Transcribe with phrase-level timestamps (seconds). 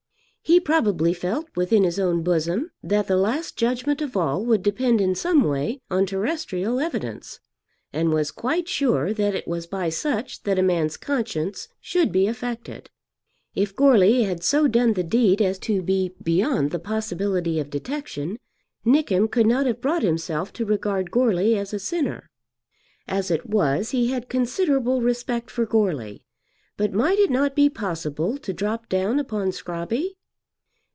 [0.43, 4.99] He probably felt within his own bosom that the last judgment of all would depend
[4.99, 7.39] in some way on terrestrial evidence,
[7.93, 12.27] and was quite sure that it was by such that a man's conscience should be
[12.27, 12.89] affected.
[13.55, 18.37] If Goarly had so done the deed as to be beyond the possibility of detection,
[18.83, 22.29] Nickem could not have brought himself to regard Goarly as a sinner.
[23.07, 26.25] As it was he had considerable respect for Goarly;
[26.77, 30.17] but might it not be possible to drop down upon Scrobby?